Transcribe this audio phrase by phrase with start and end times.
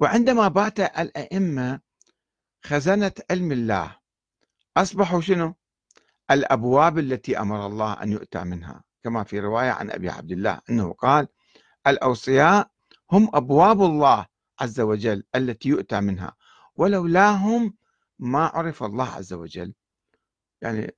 [0.00, 1.80] وعندما بات الأئمة
[2.64, 3.96] خزنة علم الله
[4.76, 5.54] أصبحوا شنو؟
[6.30, 10.92] الأبواب التي أمر الله أن يؤتى منها كما في رواية عن أبي عبد الله أنه
[10.92, 11.28] قال
[11.86, 12.70] الأوصياء
[13.12, 14.26] هم أبواب الله
[14.60, 16.36] عز وجل التي يؤتى منها
[16.76, 17.74] ولولاهم
[18.18, 19.74] ما عرف الله عز وجل.
[20.62, 20.96] يعني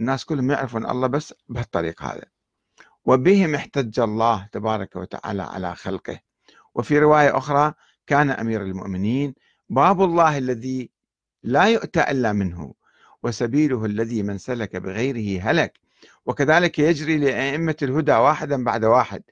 [0.00, 2.24] الناس كلهم يعرفون الله بس بهالطريق هذا.
[3.04, 6.20] وبهم احتج الله تبارك وتعالى على خلقه.
[6.74, 7.74] وفي رواية أخرى
[8.06, 9.34] كان أمير المؤمنين
[9.68, 10.90] باب الله الذي
[11.42, 12.74] لا يؤتى إلا منه
[13.22, 15.80] وسبيله الذي من سلك بغيره هلك
[16.26, 19.22] وكذلك يجري لأئمة الهدى واحدا بعد واحد.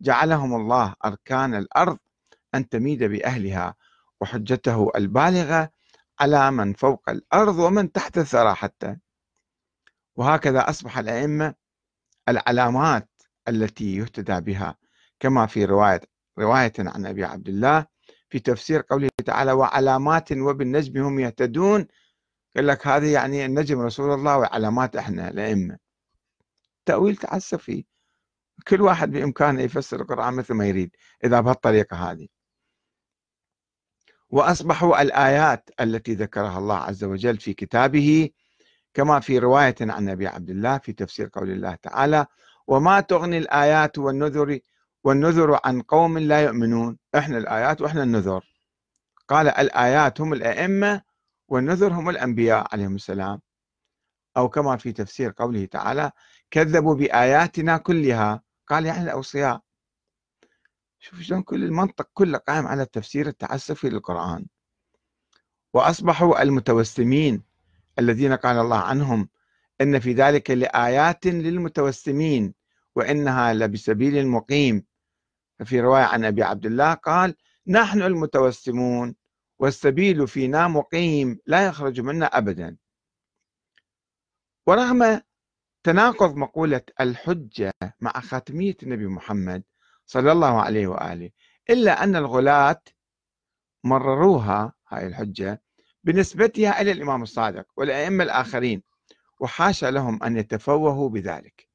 [0.00, 1.98] جعلهم الله أركان الأرض
[2.54, 3.74] أن تميد بأهلها
[4.20, 5.70] وحجته البالغة
[6.20, 8.96] على من فوق الأرض ومن تحت الثرى حتى.
[10.16, 11.54] وهكذا أصبح الأئمة
[12.28, 13.08] العلامات
[13.48, 14.76] التي يهتدى بها
[15.20, 16.00] كما في رواية
[16.38, 17.86] رواية عن أبي عبد الله
[18.34, 21.86] في تفسير قوله تعالى وعلامات وبالنجم هم يهتدون.
[22.56, 25.78] قال لك هذه يعني النجم رسول الله وعلامات إحنا الأئمة.
[26.86, 27.86] تأويل تعسفي.
[28.68, 32.28] كل واحد بإمكانه يفسر القرآن مثل ما يريد إذا بهالطريقة هذه.
[34.30, 38.30] وأصبحوا الآيات التي ذكرها الله عز وجل في كتابه
[38.94, 42.26] كما في رواية عن أبي عبد الله في تفسير قول الله تعالى
[42.66, 44.58] وما تغني الآيات والنذر
[45.04, 46.98] والنذر عن قوم لا يؤمنون.
[47.14, 48.44] إحنا الآيات وإحنا النذر.
[49.28, 51.02] قال الآيات هم الأئمة
[51.48, 53.40] والنذر هم الأنبياء عليهم السلام.
[54.36, 56.10] أو كما في تفسير قوله تعالى
[56.50, 58.42] كذبوا بآياتنا كلها.
[58.66, 59.60] قال يعني الأوصياء.
[60.98, 64.46] شوف شلون كل المنطق كله قائم على التفسير التعسفي للقرآن.
[65.74, 67.42] وأصبحوا المتوسمين
[67.98, 69.28] الذين قال الله عنهم
[69.80, 72.54] إن في ذلك لآيات للمتوسمين
[72.96, 74.84] وإنها لبسبيل مقيم
[75.64, 77.34] في رواية عن أبي عبد الله قال
[77.66, 79.14] نحن المتوسمون
[79.58, 82.76] والسبيل فينا مقيم لا يخرج منا أبدا.
[84.66, 85.20] ورغم
[85.82, 89.62] تناقض مقولة الحجة مع خاتمية النبي محمد
[90.06, 91.30] صلى الله عليه وآله
[91.70, 92.82] إلا أن الغلاة
[93.84, 95.62] مرروها هاي الحجة
[96.04, 98.82] بنسبتها إلى الإمام الصادق والأئمة الآخرين
[99.40, 101.68] وحاشا لهم أن يتفوهوا بذلك.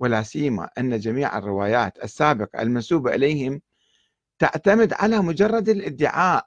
[0.00, 3.60] ولا سيما أن جميع الروايات السابقة المنسوبة إليهم
[4.38, 6.46] تعتمد على مجرد الادعاء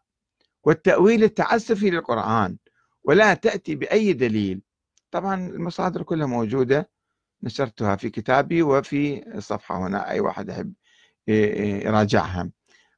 [0.64, 2.58] والتأويل التعسفي للقرآن
[3.04, 4.62] ولا تأتي بأي دليل.
[5.12, 6.90] طبعا المصادر كلها موجودة
[7.44, 10.74] نشرتها في كتابي وفي الصفحة هنا أي واحد يحب
[11.28, 12.50] يراجعها.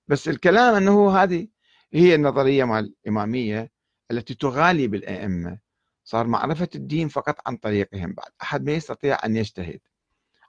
[0.08, 1.48] بس الكلام أنه هذه
[1.94, 3.72] هي النظرية مال الإمامية
[4.12, 5.60] التي تغالي بالأئمة.
[6.04, 8.30] صار معرفة الدين فقط عن طريقهم بعد.
[8.42, 9.80] أحد ما يستطيع أن يجتهد.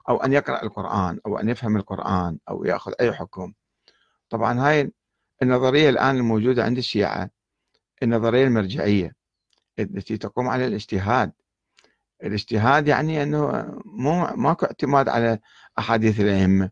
[0.09, 3.53] أو أن يقرأ القرآن أو أن يفهم القرآن أو يأخذ أي حكم.
[4.29, 4.91] طبعا هاي
[5.41, 7.29] النظرية الآن الموجودة عند الشيعة
[8.03, 9.15] النظرية المرجعية
[9.79, 11.31] التي تقوم على الاجتهاد.
[12.23, 15.39] الاجتهاد يعني أنه مو ماكو اعتماد على
[15.79, 16.69] أحاديث الأئمة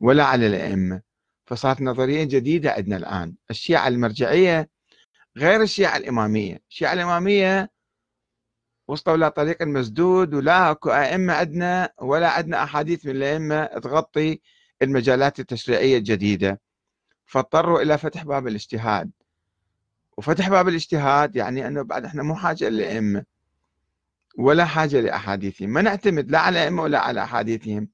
[0.00, 1.02] ولا على الأئمة.
[1.46, 3.34] فصارت نظرية جديدة عندنا الآن.
[3.50, 4.70] الشيعة المرجعية
[5.36, 6.60] غير الشيعة الإمامية.
[6.70, 7.70] الشيعة الإمامية
[8.88, 14.40] وصلوا إلى طريق مسدود ولا أكو أئمة عندنا ولا عندنا أحاديث من الأئمة تغطي
[14.82, 16.60] المجالات التشريعية الجديدة.
[17.26, 19.10] فاضطروا إلى فتح باب الاجتهاد.
[20.16, 23.24] وفتح باب الاجتهاد يعني أنه بعد إحنا مو حاجة للأئمة
[24.38, 25.70] ولا حاجة لأحاديثهم.
[25.70, 27.88] ما نعتمد لا على الأئمة ولا على أحاديثهم.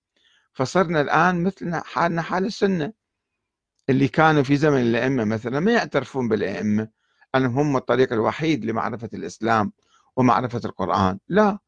[0.52, 2.92] فصرنا الآن مثل حالنا حال السنة.
[3.90, 6.88] اللي كانوا في زمن الأئمة مثلا ما يعترفون بالأئمة.
[7.34, 9.72] أنهم هم الطريق الوحيد لمعرفة الإسلام.
[10.16, 11.18] ومعرفة القرآن.
[11.28, 11.58] لا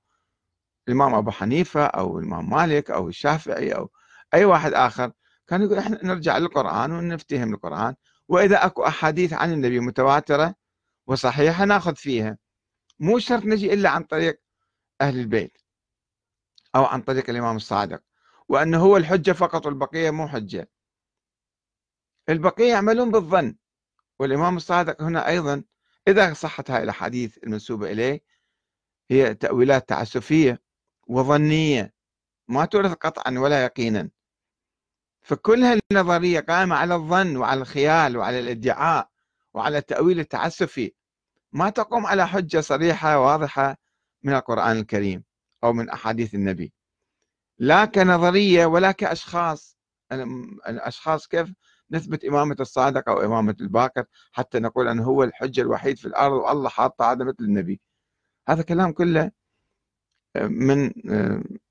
[0.88, 3.90] الإمام أبو حنيفة أو الإمام مالك أو الشافعي أو
[4.34, 5.12] أي واحد آخر
[5.46, 7.94] كان يقول إحنا نرجع للقرآن ونفتهم القرآن
[8.28, 10.54] وإذا أكو أحاديث عن النبي متواترة
[11.06, 12.38] وصحيحة نأخذ فيها.
[13.00, 14.40] مو شرط نجي إلا عن طريق
[15.00, 15.58] أهل البيت
[16.74, 18.02] أو عن طريق الإمام الصادق
[18.48, 20.70] وأنه هو الحجة فقط والبقية مو حجة.
[22.28, 23.56] البقية يعملون بالظن
[24.19, 25.64] والإمام الصادق هنا أيضا
[26.08, 28.22] إذا صحت هاي الأحاديث المنسوبة إليه
[29.11, 30.62] هي تأويلات تعسفية
[31.06, 31.94] وظنية
[32.49, 34.11] ما تورث قطعا ولا يقينا.
[35.23, 39.08] فكل هالنظرية قائمة على الظن وعلى الخيال وعلى الإدعاء
[39.55, 40.94] وعلى التأويل التعسفي.
[41.53, 43.76] ما تقوم على حجة صريحة واضحة
[44.23, 45.25] من القرآن الكريم
[45.64, 46.73] أو من أحاديث النبي.
[47.59, 49.79] لا كنظرية ولا كأشخاص.
[50.69, 51.52] الأشخاص كيف؟
[51.91, 56.69] نثبت إمامة الصادق أو إمامة الباقر حتى نقول أنه هو الحجة الوحيد في الأرض والله
[56.69, 57.81] حاطة هذا مثل النبي.
[58.48, 59.31] هذا كلام كله
[60.37, 60.93] من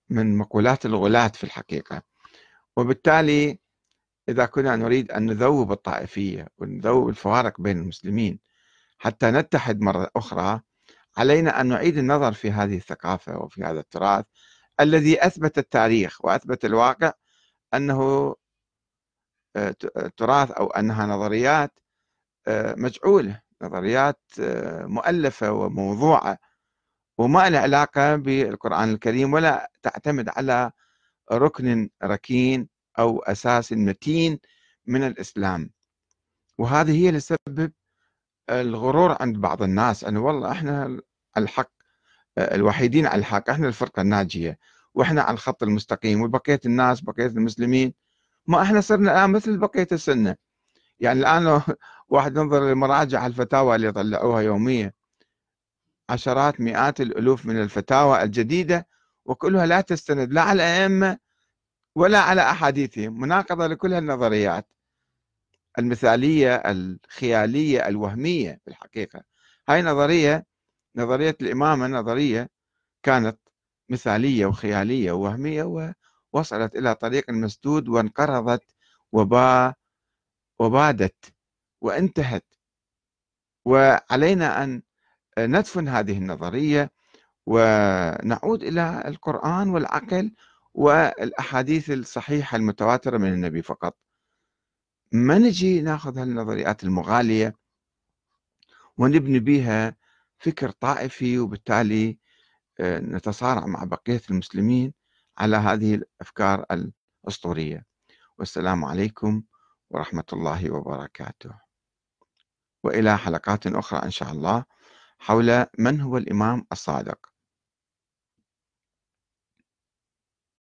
[0.09, 2.01] من مقولات الغلاة في الحقيقة.
[2.77, 3.59] وبالتالي
[4.29, 8.39] إذا كنا نريد أن نذوب الطائفية ونذوب الفوارق بين المسلمين
[8.97, 10.61] حتى نتحد مرة أخرى
[11.17, 14.25] علينا أن نعيد النظر في هذه الثقافة وفي هذا التراث
[14.79, 17.11] الذي أثبت التاريخ وأثبت الواقع
[17.73, 18.35] أنه
[19.55, 19.75] آه،
[20.17, 21.79] تراث أو أنها نظريات
[22.47, 26.37] آه، مجعولة نظريات آه، مؤلفة وموضوعة.
[27.17, 30.71] وما لها علاقة بالقرآن الكريم ولا تعتمد على
[31.31, 32.69] ركن ركين
[32.99, 34.39] أو أساس متين
[34.87, 35.69] من الإسلام.
[36.57, 37.71] وهذه هي اللي تسبب
[38.49, 41.01] الغرور عند بعض الناس أنه والله إحنا
[41.37, 41.71] الحق
[42.37, 44.59] الوحيدين على الحق إحنا الفرقة الناجية
[44.93, 47.93] وإحنا على الخط المستقيم وبقية الناس بقية المسلمين.
[48.47, 50.35] ما إحنا صرنا الآن مثل بقية السنة.
[50.99, 51.61] يعني الآن
[52.09, 54.93] واحد ينظر لمراجع الفتاوى اللي يطلعوها يوميا
[56.09, 58.87] عشرات مئات الألوف من الفتاوى الجديدة
[59.25, 61.17] وكلها لا تستند لا على الأئمة
[61.95, 64.67] ولا على أحاديثهم مناقضة لكل النظريات.
[65.79, 69.23] المثالية الخيالية الوهمية في الحقيقة.
[69.69, 70.45] هاي نظرية
[70.95, 72.49] نظرية الإمامة نظرية
[73.03, 73.39] كانت
[73.89, 75.63] مثالية وخيالية ووهمية
[76.33, 78.63] ووصلت إلى طريق مسدود وانقرضت
[79.11, 79.73] وبا
[80.59, 81.33] وبادت
[81.81, 82.45] وانتهت.
[83.65, 84.81] وعلينا أن
[85.39, 86.91] ندفن هذه النظرية
[87.45, 90.31] ونعود إلى القرآن والعقل
[90.73, 93.97] والأحاديث الصحيحة المتواترة من النبي فقط.
[95.11, 97.55] ما نجي ناخذ هالنظريات المغالية
[98.97, 99.95] ونبني بها
[100.39, 102.19] فكر طائفي وبالتالي
[102.79, 104.93] آه، نتصارع مع بقية المسلمين
[105.37, 106.65] على هذه الأفكار
[107.25, 107.85] الأسطورية.
[108.37, 109.43] والسلام عليكم
[109.89, 111.51] ورحمة الله وبركاته.
[112.83, 114.65] وإلى حلقات أخرى إن شاء الله.
[115.21, 117.34] حول من هو الإمام الصادق.